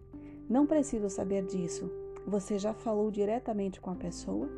Não 0.49 0.65
preciso 0.65 1.07
saber 1.07 1.45
disso. 1.45 1.87
Você 2.25 2.57
já 2.57 2.73
falou 2.73 3.11
diretamente 3.11 3.79
com 3.79 3.91
a 3.91 3.95
pessoa? 3.95 4.49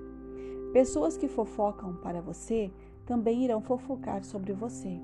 Pessoas 0.71 1.17
que 1.17 1.27
fofocam 1.27 1.93
para 1.97 2.21
você 2.21 2.71
também 3.05 3.43
irão 3.43 3.61
fofocar 3.61 4.23
sobre 4.23 4.53
você. 4.53 4.97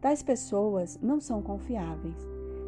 Tais 0.00 0.22
pessoas 0.22 0.96
não 1.02 1.20
são 1.20 1.42
confiáveis. 1.42 2.14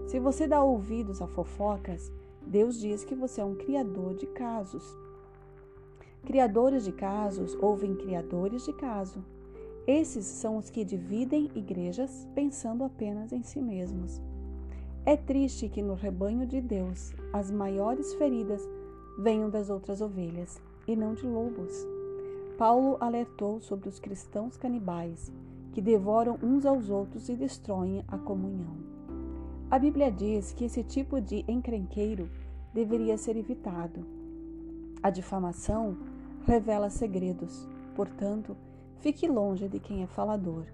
Se 0.08 0.18
você 0.18 0.48
dá 0.48 0.60
ouvidos 0.60 1.22
a 1.22 1.28
fofocas, 1.28 2.10
Deus 2.44 2.80
diz 2.80 3.04
que 3.04 3.14
você 3.14 3.40
é 3.40 3.44
um 3.44 3.54
criador 3.54 4.16
de 4.16 4.26
casos. 4.26 4.98
Criadores 6.24 6.84
de 6.84 6.90
casos 6.90 7.56
ouvem 7.60 7.94
criadores 7.94 8.64
de 8.64 8.72
caso. 8.72 9.24
Esses 9.86 10.24
são 10.24 10.56
os 10.58 10.70
que 10.70 10.84
dividem 10.84 11.50
igrejas 11.54 12.28
pensando 12.34 12.84
apenas 12.84 13.32
em 13.32 13.42
si 13.42 13.60
mesmos. 13.60 14.20
É 15.04 15.16
triste 15.16 15.68
que 15.68 15.82
no 15.82 15.94
rebanho 15.94 16.46
de 16.46 16.60
Deus 16.60 17.12
as 17.32 17.50
maiores 17.50 18.14
feridas 18.14 18.62
venham 19.18 19.50
das 19.50 19.68
outras 19.68 20.00
ovelhas 20.00 20.60
e 20.86 20.94
não 20.94 21.14
de 21.14 21.26
lobos. 21.26 21.84
Paulo 22.56 22.96
alertou 23.00 23.60
sobre 23.60 23.88
os 23.88 23.98
cristãos 23.98 24.56
canibais 24.56 25.32
que 25.72 25.80
devoram 25.80 26.38
uns 26.40 26.64
aos 26.64 26.88
outros 26.88 27.28
e 27.28 27.34
destroem 27.34 28.04
a 28.06 28.16
comunhão. 28.18 28.76
A 29.68 29.78
Bíblia 29.78 30.12
diz 30.12 30.52
que 30.52 30.66
esse 30.66 30.84
tipo 30.84 31.20
de 31.20 31.44
encrenqueiro 31.48 32.28
deveria 32.72 33.16
ser 33.16 33.36
evitado. 33.36 34.04
A 35.02 35.10
difamação 35.10 35.96
revela 36.46 36.90
segredos, 36.90 37.66
portanto, 37.96 38.56
fique 39.02 39.26
longe 39.26 39.68
de 39.68 39.80
quem 39.80 40.04
é 40.04 40.06
falador. 40.06 40.64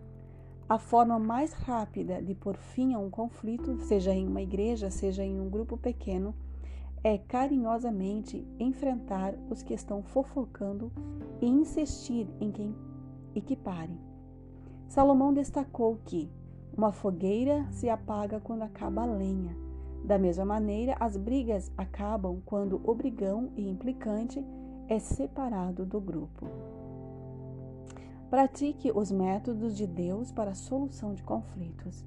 A 0.69 0.79
forma 0.79 1.19
mais 1.19 1.55
rápida 1.55 2.23
de 2.23 2.35
pôr 2.35 2.59
fim 2.59 2.93
a 2.93 2.99
um 2.99 3.09
conflito, 3.09 3.79
seja 3.79 4.13
em 4.13 4.29
uma 4.29 4.43
igreja, 4.43 4.91
seja 4.91 5.25
em 5.25 5.41
um 5.41 5.49
grupo 5.49 5.79
pequeno, 5.79 6.35
é 7.03 7.17
carinhosamente 7.17 8.47
enfrentar 8.61 9.35
os 9.49 9.63
que 9.63 9.73
estão 9.73 10.03
fofocando 10.03 10.93
e 11.41 11.47
insistir 11.47 12.29
em 12.39 12.53
quem 12.53 12.75
equiparem. 13.35 13.99
Salomão 14.89 15.33
destacou 15.33 15.99
que 16.05 16.31
uma 16.77 16.93
fogueira 16.93 17.67
se 17.71 17.89
apaga 17.89 18.41
quando 18.41 18.63
acaba 18.63 19.03
a 19.03 19.07
lenha, 19.07 19.57
Da 20.05 20.19
mesma 20.19 20.45
maneira, 20.45 20.97
as 21.01 21.17
brigas 21.17 21.73
acabam 21.77 22.41
quando 22.45 22.81
o 22.85 22.95
brigão 22.95 23.51
e 23.57 23.69
implicante 23.69 24.45
é 24.87 24.99
separado 24.99 25.85
do 25.85 26.01
grupo. 26.01 26.47
Pratique 28.31 28.93
os 28.95 29.11
métodos 29.11 29.75
de 29.75 29.87
Deus 29.87 30.31
para 30.31 30.51
a 30.51 30.55
solução 30.55 31.15
de 31.15 31.23
conflitos. 31.23 32.05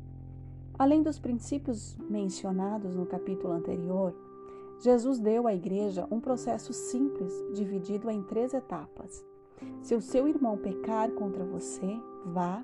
Além 0.77 1.01
dos 1.01 1.17
princípios 1.17 1.97
mencionados 2.09 2.95
no 2.95 3.07
capítulo 3.07 3.53
anterior, 3.53 4.15
Jesus 4.79 5.19
deu 5.19 5.47
à 5.47 5.53
igreja 5.53 6.07
um 6.11 6.19
processo 6.19 6.73
simples, 6.73 7.33
dividido 7.55 8.07
em 8.09 8.21
três 8.21 8.53
etapas. 8.53 9.25
Se 9.81 9.95
o 9.95 10.01
seu 10.01 10.27
irmão 10.27 10.57
pecar 10.57 11.09
contra 11.11 11.43
você, 11.43 11.99
vá 12.25 12.63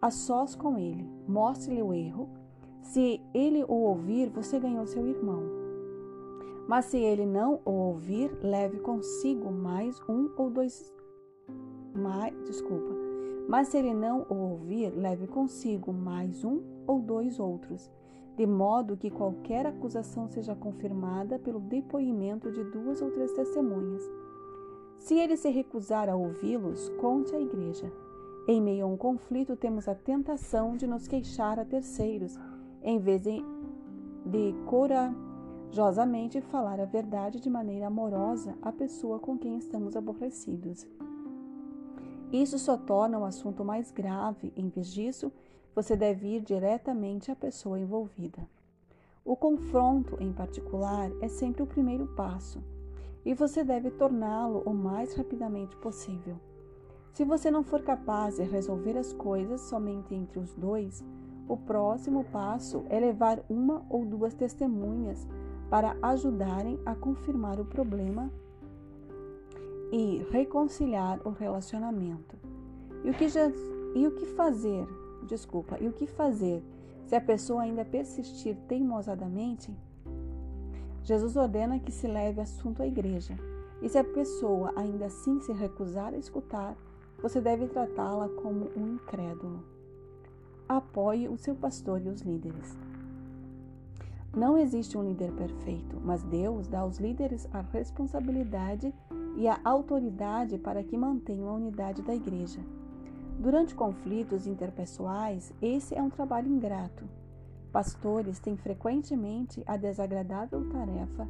a 0.00 0.10
sós 0.10 0.54
com 0.54 0.76
ele, 0.76 1.08
mostre-lhe 1.26 1.82
o 1.82 1.94
erro. 1.94 2.28
Se 2.82 3.18
ele 3.32 3.64
o 3.64 3.74
ouvir, 3.74 4.28
você 4.28 4.60
ganhou 4.60 4.86
seu 4.86 5.06
irmão. 5.06 5.42
Mas 6.68 6.84
se 6.86 6.98
ele 6.98 7.24
não 7.24 7.60
o 7.64 7.70
ouvir, 7.70 8.30
leve 8.42 8.78
consigo 8.80 9.50
mais 9.50 9.98
um 10.06 10.30
ou 10.36 10.50
dois. 10.50 10.92
Mais, 11.94 12.34
desculpa. 12.44 12.92
Mas 13.48 13.68
se 13.68 13.78
ele 13.78 13.94
não 13.94 14.26
o 14.28 14.34
ouvir, 14.34 14.90
leve 14.90 15.26
consigo 15.26 15.92
mais 15.92 16.44
um 16.44 16.60
ou 16.86 17.00
dois 17.00 17.38
outros, 17.38 17.90
de 18.36 18.46
modo 18.46 18.96
que 18.96 19.10
qualquer 19.10 19.66
acusação 19.66 20.28
seja 20.28 20.54
confirmada 20.54 21.38
pelo 21.38 21.60
depoimento 21.60 22.50
de 22.50 22.64
duas 22.64 23.00
ou 23.00 23.10
três 23.10 23.32
testemunhas. 23.32 24.02
Se 24.96 25.14
ele 25.14 25.36
se 25.36 25.50
recusar 25.50 26.08
a 26.08 26.16
ouvi-los, 26.16 26.88
conte 27.00 27.34
à 27.34 27.40
igreja. 27.40 27.92
Em 28.48 28.60
meio 28.60 28.86
a 28.86 28.88
um 28.88 28.96
conflito, 28.96 29.56
temos 29.56 29.86
a 29.88 29.94
tentação 29.94 30.76
de 30.76 30.86
nos 30.86 31.06
queixar 31.06 31.58
a 31.58 31.64
terceiros, 31.64 32.38
em 32.82 32.98
vez 32.98 33.22
de, 33.22 33.42
de 34.26 34.54
corajosamente 34.66 36.40
falar 36.40 36.80
a 36.80 36.84
verdade 36.84 37.40
de 37.40 37.48
maneira 37.48 37.86
amorosa 37.86 38.56
à 38.60 38.72
pessoa 38.72 39.18
com 39.18 39.38
quem 39.38 39.56
estamos 39.58 39.96
aborrecidos. 39.96 40.86
Isso 42.34 42.58
só 42.58 42.76
torna 42.76 43.16
o 43.16 43.24
assunto 43.24 43.64
mais 43.64 43.92
grave. 43.92 44.52
Em 44.56 44.68
vez 44.68 44.92
disso, 44.92 45.32
você 45.72 45.94
deve 45.94 46.26
ir 46.26 46.40
diretamente 46.40 47.30
à 47.30 47.36
pessoa 47.36 47.78
envolvida. 47.78 48.44
O 49.24 49.36
confronto, 49.36 50.16
em 50.18 50.32
particular, 50.32 51.12
é 51.20 51.28
sempre 51.28 51.62
o 51.62 51.66
primeiro 51.66 52.08
passo 52.08 52.60
e 53.24 53.34
você 53.34 53.62
deve 53.62 53.88
torná-lo 53.92 54.64
o 54.66 54.74
mais 54.74 55.14
rapidamente 55.14 55.76
possível. 55.76 56.36
Se 57.12 57.24
você 57.24 57.52
não 57.52 57.62
for 57.62 57.82
capaz 57.82 58.34
de 58.38 58.42
resolver 58.42 58.98
as 58.98 59.12
coisas 59.12 59.60
somente 59.60 60.12
entre 60.12 60.40
os 60.40 60.56
dois, 60.56 61.04
o 61.46 61.56
próximo 61.56 62.24
passo 62.24 62.84
é 62.88 62.98
levar 62.98 63.44
uma 63.48 63.86
ou 63.88 64.04
duas 64.04 64.34
testemunhas 64.34 65.24
para 65.70 65.96
ajudarem 66.02 66.80
a 66.84 66.96
confirmar 66.96 67.60
o 67.60 67.64
problema 67.64 68.28
e 69.94 70.26
reconciliar 70.32 71.20
o 71.24 71.30
relacionamento. 71.30 72.36
E 73.04 73.10
o 73.10 73.14
que, 73.14 73.28
já, 73.28 73.48
e 73.94 74.04
o 74.04 74.10
que 74.10 74.26
fazer? 74.26 74.84
Desculpa, 75.28 75.78
e 75.80 75.86
o 75.86 75.92
que 75.92 76.04
fazer 76.04 76.60
se 77.06 77.14
a 77.14 77.20
pessoa 77.20 77.62
ainda 77.62 77.84
persistir 77.84 78.56
teimosadamente? 78.66 79.72
Jesus 81.04 81.36
ordena 81.36 81.78
que 81.78 81.92
se 81.92 82.08
leve 82.08 82.40
assunto 82.40 82.82
à 82.82 82.86
igreja. 82.88 83.38
E 83.80 83.88
se 83.88 83.96
a 83.96 84.02
pessoa 84.02 84.72
ainda 84.74 85.06
assim 85.06 85.40
se 85.40 85.52
recusar 85.52 86.12
a 86.12 86.18
escutar, 86.18 86.76
você 87.22 87.40
deve 87.40 87.68
tratá-la 87.68 88.28
como 88.28 88.72
um 88.76 88.94
incrédulo. 88.94 89.62
Apoie 90.68 91.28
o 91.28 91.36
seu 91.38 91.54
pastor 91.54 92.02
e 92.04 92.08
os 92.08 92.20
líderes. 92.22 92.76
Não 94.36 94.58
existe 94.58 94.98
um 94.98 95.04
líder 95.04 95.32
perfeito, 95.32 96.00
mas 96.02 96.22
Deus 96.24 96.66
dá 96.66 96.80
aos 96.80 96.98
líderes 96.98 97.48
a 97.52 97.60
responsabilidade 97.60 98.92
e 99.36 99.46
a 99.46 99.60
autoridade 99.64 100.58
para 100.58 100.82
que 100.82 100.96
mantenham 100.96 101.48
a 101.48 101.54
unidade 101.54 102.02
da 102.02 102.14
igreja. 102.14 102.60
Durante 103.38 103.74
conflitos 103.74 104.46
interpessoais, 104.46 105.52
esse 105.60 105.94
é 105.94 106.02
um 106.02 106.10
trabalho 106.10 106.48
ingrato 106.48 107.04
Pastores 107.74 108.38
têm 108.38 108.56
frequentemente 108.56 109.60
a 109.66 109.76
desagradável 109.76 110.68
tarefa 110.68 111.28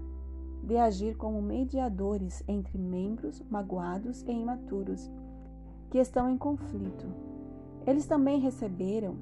de 0.63 0.77
agir 0.77 1.17
como 1.17 1.41
mediadores 1.41 2.45
entre 2.47 2.77
membros 2.77 3.43
magoados 3.49 4.23
e 4.25 4.31
imaturos 4.31 5.11
que 5.89 5.97
estão 5.97 6.29
em 6.29 6.37
conflito. 6.37 7.07
Eles 7.87 8.05
também 8.05 8.41
receberam 8.41 9.17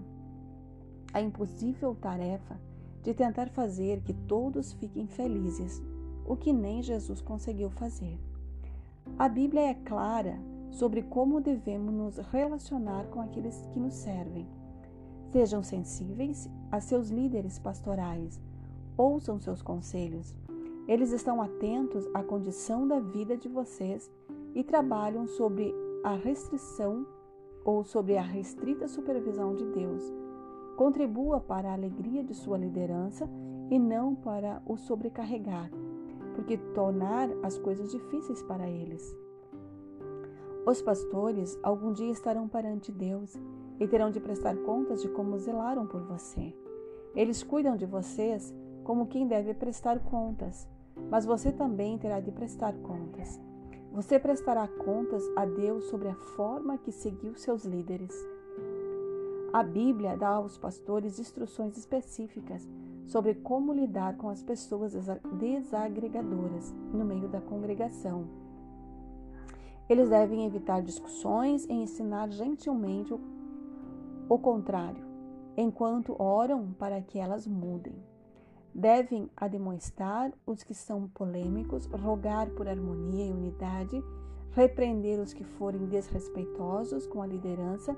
a 1.13 1.21
impossível 1.21 1.95
tarefa 1.95 2.61
de 3.03 3.13
tentar 3.13 3.49
fazer 3.49 4.01
que 4.03 4.13
todos 4.13 4.73
fiquem 4.75 5.07
felizes, 5.07 5.83
o 6.25 6.37
que 6.37 6.53
nem 6.53 6.83
Jesus 6.83 7.21
conseguiu 7.21 7.69
fazer. 7.71 8.19
A 9.19 9.29
Bíblia 9.29 9.63
é 9.63 9.75
clara 9.75 10.39
sobre 10.71 11.03
como 11.03 11.41
devemos 11.41 11.93
nos 11.93 12.19
relacionar 12.19 13.07
com 13.09 13.21
aqueles 13.21 13.61
que 13.73 13.81
nos 13.81 13.95
servem. 13.95 14.47
Sejam 15.31 15.63
sensíveis 15.63 16.49
a 16.71 16.81
seus 16.81 17.09
líderes 17.09 17.59
pastorais, 17.59 18.41
ouçam 18.97 19.39
seus 19.41 19.63
conselhos. 19.63 20.35
Eles 20.87 21.13
estão 21.13 21.41
atentos 21.41 22.09
à 22.15 22.23
condição 22.23 22.87
da 22.87 23.01
vida 23.01 23.37
de 23.37 23.49
vocês 23.49 24.11
e 24.55 24.63
trabalham 24.63 25.27
sobre 25.27 25.75
a 26.05 26.15
restrição 26.15 27.07
ou 27.65 27.85
sobre 27.85 28.17
a 28.17 28.23
restrita 28.23 28.89
supervisão 28.89 29.55
de 29.55 29.65
Deus. 29.67 30.22
Contribua 30.77 31.41
para 31.41 31.71
a 31.71 31.75
alegria 31.75 32.25
de 32.25 32.35
sua 32.35 32.57
liderança 32.57 33.29
e 33.71 33.79
não 33.79 34.15
para 34.15 34.63
o 34.67 34.77
sobrecarregar, 34.77 35.71
porque 36.35 36.57
tornar 36.75 37.29
as 37.43 37.59
coisas 37.59 37.91
difíceis 37.91 38.43
para 38.43 38.69
eles. 38.69 39.17
Os 40.65 40.81
pastores 40.81 41.59
algum 41.63 41.93
dia 41.93 42.11
estarão 42.11 42.49
perante 42.49 42.93
Deus 42.93 43.37
e 43.81 43.89
terão 43.89 44.11
de 44.11 44.21
prestar 44.21 44.57
contas 44.59 45.03
de 45.03 45.09
como 45.09 45.39
zelaram 45.39 45.87
por 45.87 46.03
você. 46.03 46.55
Eles 47.15 47.43
cuidam 47.43 47.77
de 47.77 47.85
vocês 47.85 48.55
como 48.85 49.07
quem 49.07 49.27
deve 49.27 49.55
prestar 49.55 49.99
contas, 50.01 50.69
mas 51.11 51.25
você 51.25 51.53
também 51.53 51.99
terá 51.99 52.21
de 52.21 52.31
prestar 52.31 52.75
contas. 52.75 53.41
Você 53.93 54.19
prestará 54.19 54.67
contas 54.67 55.23
a 55.37 55.45
Deus 55.45 55.85
sobre 55.85 56.09
a 56.09 56.15
forma 56.15 56.79
que 56.79 56.93
seguiu 56.93 57.35
seus 57.35 57.65
líderes. 57.65 58.15
A 59.53 59.63
Bíblia 59.63 60.17
dá 60.17 60.29
aos 60.29 60.57
pastores 60.57 61.19
instruções 61.19 61.77
específicas 61.77 62.67
sobre 63.05 63.35
como 63.35 63.75
lidar 63.75 64.17
com 64.17 64.31
as 64.31 64.43
pessoas 64.43 64.95
desagregadoras 65.39 66.73
no 66.91 67.05
meio 67.05 67.29
da 67.29 67.39
congregação. 67.39 68.25
Eles 69.91 70.09
devem 70.09 70.47
evitar 70.47 70.81
discussões 70.81 71.67
e 71.67 71.73
ensinar 71.75 72.31
gentilmente 72.31 73.13
o 74.27 74.39
contrário, 74.39 75.05
enquanto 75.55 76.17
oram 76.19 76.73
para 76.73 77.03
que 77.03 77.19
elas 77.19 77.47
mudem. 77.47 77.95
Devem 78.75 79.29
admoestar 79.37 80.33
os 80.47 80.63
que 80.63 80.73
são 80.73 81.09
polêmicos, 81.09 81.85
rogar 81.85 82.49
por 82.53 82.67
harmonia 82.67 83.27
e 83.27 83.33
unidade, 83.33 84.03
repreender 84.53 85.21
os 85.21 85.35
que 85.35 85.45
forem 85.45 85.85
desrespeitosos 85.85 87.07
com 87.07 87.21
a 87.21 87.27
liderança 87.27 87.95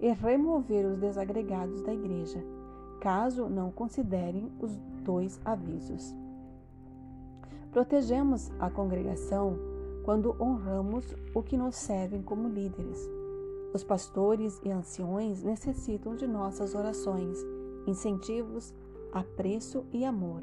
e 0.00 0.10
remover 0.12 0.86
os 0.86 0.98
desagregados 0.98 1.80
da 1.82 1.92
igreja, 1.92 2.42
caso 3.00 3.48
não 3.48 3.70
considerem 3.70 4.50
os 4.60 4.76
dois 5.02 5.40
avisos. 5.44 6.14
Protegemos 7.70 8.50
a 8.58 8.70
congregação 8.70 9.58
quando 10.04 10.36
honramos 10.40 11.14
o 11.34 11.42
que 11.42 11.56
nos 11.56 11.76
servem 11.76 12.22
como 12.22 12.48
líderes 12.48 13.08
os 13.76 13.84
pastores 13.84 14.58
e 14.64 14.70
anciões 14.70 15.42
necessitam 15.42 16.16
de 16.16 16.26
nossas 16.26 16.74
orações, 16.74 17.38
incentivos, 17.86 18.72
apreço 19.12 19.84
e 19.92 20.02
amor. 20.02 20.40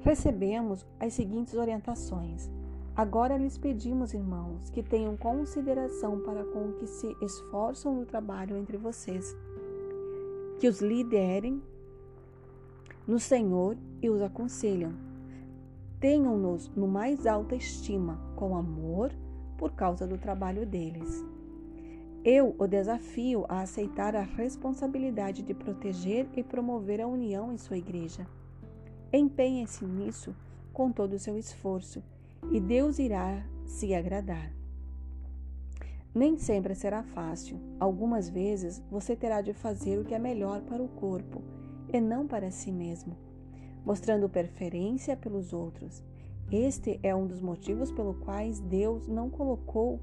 Recebemos 0.00 0.86
as 1.00 1.12
seguintes 1.12 1.54
orientações. 1.54 2.48
Agora 2.96 3.36
lhes 3.36 3.58
pedimos, 3.58 4.14
irmãos, 4.14 4.70
que 4.70 4.82
tenham 4.82 5.18
consideração 5.18 6.18
para 6.20 6.42
com 6.44 6.70
o 6.70 6.72
que 6.72 6.86
se 6.86 7.14
esforçam 7.20 7.94
no 7.94 8.06
trabalho 8.06 8.56
entre 8.56 8.78
vocês, 8.78 9.36
que 10.58 10.66
os 10.66 10.80
liderem 10.80 11.62
no 13.06 13.18
Senhor 13.18 13.76
e 14.00 14.08
os 14.08 14.22
aconselham. 14.22 14.94
Tenham-nos 16.00 16.70
no 16.74 16.88
mais 16.88 17.26
alta 17.26 17.54
estima, 17.54 18.18
com 18.34 18.56
amor, 18.56 19.12
por 19.58 19.72
causa 19.72 20.06
do 20.06 20.16
trabalho 20.16 20.64
deles. 20.64 21.22
Eu 22.24 22.56
o 22.58 22.66
desafio 22.66 23.44
a 23.46 23.60
aceitar 23.60 24.16
a 24.16 24.22
responsabilidade 24.22 25.42
de 25.42 25.52
proteger 25.52 26.26
e 26.34 26.42
promover 26.42 27.02
a 27.02 27.06
união 27.06 27.52
em 27.52 27.58
sua 27.58 27.76
igreja. 27.76 28.26
Empenhe-se 29.12 29.84
nisso 29.84 30.34
com 30.72 30.90
todo 30.90 31.12
o 31.12 31.18
seu 31.18 31.36
esforço 31.36 32.02
e 32.50 32.60
Deus 32.60 32.98
irá 32.98 33.44
se 33.64 33.94
agradar. 33.94 34.52
Nem 36.14 36.38
sempre 36.38 36.74
será 36.74 37.02
fácil. 37.02 37.58
Algumas 37.78 38.30
vezes 38.30 38.82
você 38.90 39.14
terá 39.14 39.42
de 39.42 39.52
fazer 39.52 39.98
o 39.98 40.04
que 40.04 40.14
é 40.14 40.18
melhor 40.18 40.62
para 40.62 40.82
o 40.82 40.88
corpo 40.88 41.42
e 41.92 42.00
não 42.00 42.26
para 42.26 42.50
si 42.50 42.72
mesmo. 42.72 43.16
mostrando 43.84 44.28
preferência 44.28 45.16
pelos 45.16 45.52
outros. 45.52 46.02
Este 46.50 46.98
é 47.04 47.14
um 47.14 47.24
dos 47.24 47.40
motivos 47.40 47.92
pelo 47.92 48.14
quais 48.14 48.58
Deus 48.58 49.06
não 49.06 49.30
colocou 49.30 50.00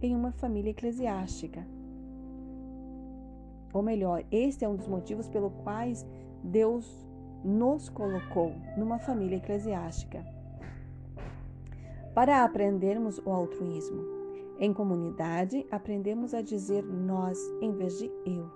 em 0.00 0.14
uma 0.14 0.32
família 0.32 0.70
eclesiástica. 0.70 1.66
Ou 3.74 3.82
melhor, 3.82 4.24
este 4.30 4.64
é 4.64 4.68
um 4.68 4.74
dos 4.74 4.88
motivos 4.88 5.28
pelo 5.28 5.50
quais 5.50 6.06
Deus 6.42 7.06
nos 7.44 7.90
colocou 7.90 8.54
numa 8.76 8.98
família 8.98 9.36
eclesiástica. 9.36 10.24
Para 12.16 12.44
aprendermos 12.44 13.20
o 13.26 13.30
altruísmo. 13.30 14.02
Em 14.58 14.72
comunidade, 14.72 15.66
aprendemos 15.70 16.32
a 16.32 16.40
dizer 16.40 16.82
nós 16.82 17.38
em 17.60 17.72
vez 17.72 17.98
de 17.98 18.10
eu 18.24 18.50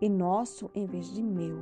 e 0.00 0.08
nosso 0.08 0.70
em 0.72 0.86
vez 0.86 1.12
de 1.12 1.20
meu. 1.20 1.56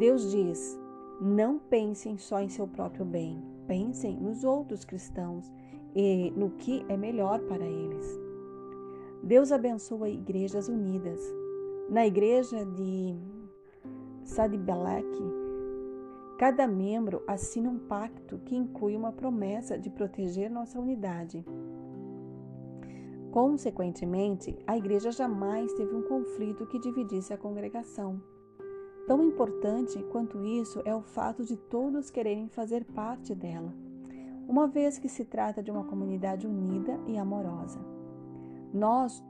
Deus 0.00 0.32
diz: 0.32 0.76
não 1.20 1.60
pensem 1.60 2.18
só 2.18 2.40
em 2.40 2.48
seu 2.48 2.66
próprio 2.66 3.04
bem, 3.04 3.40
pensem 3.68 4.16
nos 4.16 4.42
outros 4.42 4.84
cristãos 4.84 5.48
e 5.94 6.32
no 6.36 6.50
que 6.50 6.84
é 6.88 6.96
melhor 6.96 7.38
para 7.42 7.64
eles. 7.64 8.20
Deus 9.22 9.52
abençoa 9.52 10.08
igrejas 10.08 10.66
unidas. 10.66 11.20
Na 11.88 12.04
igreja 12.04 12.66
de 12.66 13.14
Sadibelek, 14.24 15.43
cada 16.44 16.66
membro 16.66 17.22
assina 17.26 17.70
um 17.70 17.78
pacto 17.78 18.36
que 18.44 18.54
inclui 18.54 18.94
uma 18.94 19.10
promessa 19.10 19.78
de 19.78 19.88
proteger 19.88 20.50
nossa 20.50 20.78
unidade. 20.78 21.42
Consequentemente, 23.30 24.54
a 24.66 24.76
igreja 24.76 25.10
jamais 25.10 25.72
teve 25.72 25.96
um 25.96 26.02
conflito 26.02 26.66
que 26.66 26.78
dividisse 26.78 27.32
a 27.32 27.38
congregação. 27.38 28.20
Tão 29.06 29.24
importante 29.24 29.98
quanto 30.12 30.44
isso 30.44 30.82
é 30.84 30.94
o 30.94 31.00
fato 31.00 31.46
de 31.46 31.56
todos 31.56 32.10
quererem 32.10 32.46
fazer 32.50 32.84
parte 32.84 33.34
dela, 33.34 33.72
uma 34.46 34.68
vez 34.68 34.98
que 34.98 35.08
se 35.08 35.24
trata 35.24 35.62
de 35.62 35.70
uma 35.70 35.84
comunidade 35.84 36.46
unida 36.46 37.00
e 37.06 37.16
amorosa. 37.16 37.80
Nós, 38.70 39.24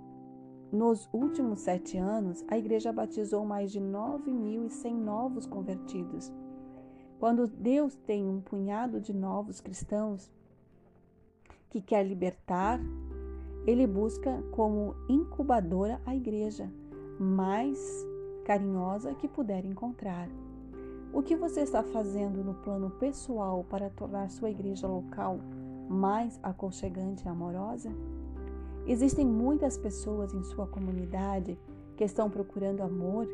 nos 0.72 1.09
últimos 1.12 1.61
sete 1.61 1.96
anos, 1.96 2.44
a 2.48 2.59
igreja 2.59 2.92
batizou 2.92 3.46
mais 3.46 3.70
de 3.70 3.81
9.100 3.81 4.92
novos 4.94 5.46
convertidos. 5.46 6.33
Quando 7.24 7.46
Deus 7.46 7.96
tem 8.06 8.28
um 8.28 8.38
punhado 8.38 9.00
de 9.00 9.14
novos 9.14 9.58
cristãos 9.58 10.30
que 11.70 11.80
quer 11.80 12.06
libertar, 12.06 12.78
ele 13.66 13.87
busca 13.87 14.44
como 14.50 14.94
incubadora 15.08 15.98
a 16.04 16.14
igreja 16.14 16.70
mais 17.18 17.80
carinhosa 18.44 19.14
que 19.14 19.26
puder 19.26 19.64
encontrar. 19.64 20.28
O 21.14 21.22
que 21.22 21.34
você 21.34 21.62
está 21.62 21.82
fazendo 21.82 22.44
no 22.44 22.56
plano 22.56 22.90
pessoal 22.90 23.64
para 23.70 23.88
tornar 23.88 24.28
sua 24.28 24.50
igreja 24.50 24.87
local 24.87 25.38
mais 25.88 26.38
aconchegante 26.42 27.24
e 27.24 27.28
amorosa? 27.30 27.90
Existem 28.87 29.24
muitas 29.24 29.78
pessoas 29.78 30.34
em 30.34 30.42
sua 30.42 30.66
comunidade 30.66 31.58
que 31.96 32.04
estão 32.04 32.28
procurando 32.28 32.82
amor 32.82 33.26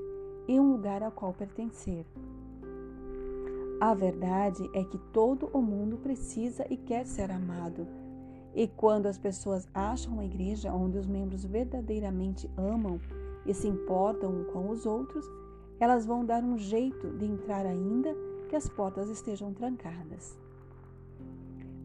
e 0.46 0.60
um 0.60 0.70
lugar 0.70 1.02
ao 1.02 1.10
qual 1.10 1.32
pertencer. 1.32 2.06
A 3.80 3.94
verdade 3.94 4.68
é 4.74 4.84
que 4.84 4.98
todo 4.98 5.48
o 5.54 5.62
mundo 5.62 5.96
precisa 5.96 6.66
e 6.68 6.76
quer 6.76 7.06
ser 7.06 7.30
amado. 7.30 7.88
E 8.54 8.68
quando 8.68 9.06
as 9.06 9.16
pessoas 9.16 9.66
acham 9.72 10.12
uma 10.12 10.24
igreja 10.24 10.70
onde 10.70 10.98
os 10.98 11.06
membros 11.06 11.46
verdadeiramente 11.46 12.50
amam 12.58 13.00
e 13.46 13.54
se 13.54 13.66
importam 13.66 14.44
com 14.52 14.68
os 14.68 14.84
outros, 14.84 15.24
elas 15.78 16.04
vão 16.04 16.26
dar 16.26 16.44
um 16.44 16.58
jeito 16.58 17.08
de 17.16 17.24
entrar 17.24 17.64
ainda 17.64 18.14
que 18.50 18.56
as 18.56 18.68
portas 18.68 19.08
estejam 19.08 19.54
trancadas. 19.54 20.38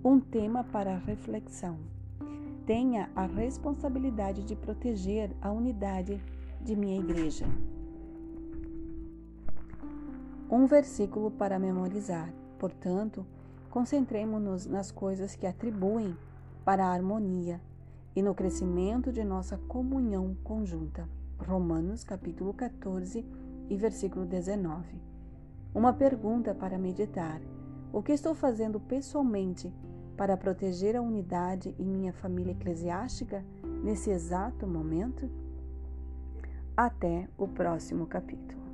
Um 0.03 0.19
tema 0.19 0.65
para 0.65 0.97
reflexão. 0.97 1.77
Tenha 2.65 3.10
a 3.15 3.25
responsabilidade 3.25 4.43
de 4.43 4.55
proteger 4.55 5.31
a 5.41 5.49
unidade 5.49 6.21
de 6.62 6.75
minha 6.75 6.99
igreja. 6.99 7.45
Um 10.49 10.67
versículo 10.67 11.31
para 11.31 11.58
memorizar. 11.58 12.31
Portanto, 12.60 13.25
concentremos-nos 13.71 14.67
nas 14.67 14.91
coisas 14.91 15.36
que 15.36 15.47
atribuem 15.47 16.15
para 16.63 16.86
a 16.86 16.91
harmonia 16.91 17.60
e 18.15 18.21
no 18.21 18.36
crescimento 18.36 19.12
de 19.12 19.23
nossa 19.23 19.58
comunhão 19.67 20.38
conjunta. 20.43 21.10
Romanos 21.39 22.03
capítulo 22.03 22.53
14 22.53 23.25
e 23.69 23.75
versículo 23.75 24.23
19. 24.23 24.86
Uma 25.73 25.91
pergunta 25.93 26.53
para 26.53 26.77
meditar: 26.77 27.41
O 27.91 28.03
que 28.03 28.12
estou 28.12 28.36
fazendo 28.36 28.79
pessoalmente 28.79 29.73
para 30.15 30.38
proteger 30.38 30.95
a 30.95 31.01
unidade 31.01 31.75
em 31.79 31.86
minha 31.86 32.13
família 32.13 32.51
eclesiástica 32.51 33.43
nesse 33.84 34.12
exato 34.12 34.67
momento? 34.67 35.27
Até 36.77 37.27
o 37.36 37.47
próximo 37.47 38.05
capítulo. 38.05 38.64